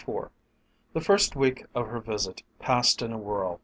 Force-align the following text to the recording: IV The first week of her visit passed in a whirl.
IV 0.07 0.31
The 0.93 1.01
first 1.01 1.35
week 1.35 1.65
of 1.75 1.85
her 1.89 1.99
visit 1.99 2.41
passed 2.57 3.03
in 3.03 3.13
a 3.13 3.19
whirl. 3.19 3.59